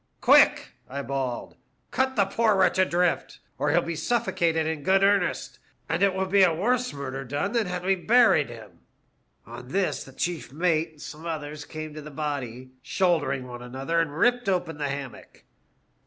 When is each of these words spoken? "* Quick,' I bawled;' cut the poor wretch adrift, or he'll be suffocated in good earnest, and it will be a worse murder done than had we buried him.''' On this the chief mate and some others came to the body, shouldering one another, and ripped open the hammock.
"* 0.13 0.21
Quick,' 0.21 0.69
I 0.89 1.03
bawled;' 1.03 1.57
cut 1.91 2.15
the 2.15 2.25
poor 2.25 2.55
wretch 2.55 2.79
adrift, 2.79 3.37
or 3.59 3.69
he'll 3.69 3.83
be 3.83 3.95
suffocated 3.95 4.65
in 4.65 4.81
good 4.81 5.03
earnest, 5.03 5.59
and 5.87 6.01
it 6.01 6.15
will 6.15 6.25
be 6.25 6.41
a 6.41 6.51
worse 6.51 6.91
murder 6.91 7.23
done 7.23 7.51
than 7.51 7.67
had 7.67 7.85
we 7.85 7.93
buried 7.93 8.49
him.''' 8.49 8.79
On 9.45 9.67
this 9.67 10.03
the 10.03 10.11
chief 10.11 10.51
mate 10.51 10.89
and 10.93 11.01
some 11.03 11.27
others 11.27 11.65
came 11.65 11.93
to 11.93 12.01
the 12.01 12.09
body, 12.09 12.71
shouldering 12.81 13.45
one 13.47 13.61
another, 13.61 13.99
and 14.01 14.17
ripped 14.17 14.49
open 14.49 14.79
the 14.79 14.89
hammock. 14.89 15.43